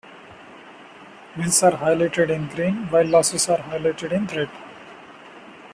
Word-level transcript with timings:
Wins 1.37 1.61
are 1.61 1.73
highlighted 1.73 2.31
in 2.31 2.47
green, 2.47 2.87
while 2.89 3.05
losses 3.05 3.47
are 3.49 3.59
highlighted 3.59 4.11
in 4.11 4.25
red. 4.35 4.49